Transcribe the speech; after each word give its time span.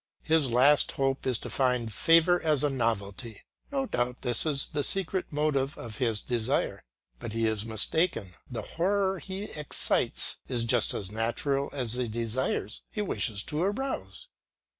His 0.23 0.49
last 0.49 0.93
hope 0.93 1.27
is 1.27 1.37
to 1.37 1.49
find 1.51 1.93
favour 1.93 2.41
as 2.41 2.63
a 2.63 2.71
novelty; 2.71 3.41
no 3.71 3.85
doubt 3.85 4.23
this 4.23 4.47
is 4.47 4.69
the 4.73 4.83
secret 4.83 5.31
motive 5.31 5.77
of 5.77 5.99
this 5.99 6.23
desire; 6.23 6.83
but 7.19 7.33
he 7.33 7.45
is 7.45 7.67
mistaken, 7.67 8.33
the 8.49 8.63
horror 8.63 9.19
he 9.19 9.43
excites 9.43 10.37
is 10.47 10.63
just 10.65 10.95
as 10.95 11.11
natural 11.11 11.69
as 11.71 11.93
the 11.93 12.07
desires 12.07 12.81
he 12.89 13.03
wishes 13.03 13.43
to 13.43 13.61
arouse. 13.61 14.27